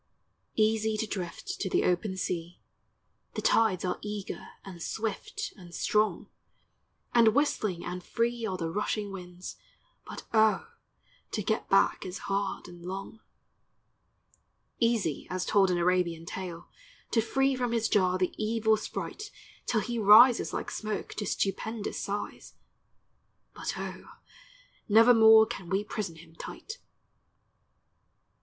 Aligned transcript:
Easy 0.55 0.97
to 0.97 1.05
drift 1.05 1.59
to 1.59 1.69
the 1.69 1.83
open 1.83 2.17
sea, 2.17 2.59
The 3.35 3.41
tides 3.43 3.85
are 3.85 3.99
eager 4.01 4.47
and 4.65 4.81
swift 4.81 5.53
and 5.55 5.75
strong, 5.75 6.25
And 7.13 7.35
whistling 7.35 7.85
and 7.85 8.03
free 8.03 8.43
are 8.47 8.57
the 8.57 8.71
rushing 8.71 9.11
winds, 9.11 9.57
But 10.07 10.23
O, 10.33 10.69
to 11.29 11.43
get 11.43 11.69
back 11.69 12.03
is 12.03 12.17
hard 12.25 12.67
and 12.67 12.83
long. 12.83 13.19
Easy 14.79 15.27
as 15.29 15.45
told 15.45 15.69
in 15.69 15.77
Arabian 15.77 16.25
tale, 16.25 16.67
To 17.11 17.21
free 17.21 17.55
from 17.55 17.71
his 17.71 17.87
jar 17.87 18.17
the 18.17 18.33
evil 18.43 18.77
sprite 18.77 19.29
Till 19.67 19.81
he 19.81 19.99
rises 19.99 20.51
like 20.51 20.71
smoke 20.71 21.13
to 21.13 21.27
stupendous 21.27 21.99
size, 21.99 22.55
But 23.53 23.75
O, 23.77 24.05
nevermore 24.89 25.45
can 25.45 25.69
we 25.69 25.83
prison 25.83 26.15
him 26.15 26.33
tight. 26.33 26.79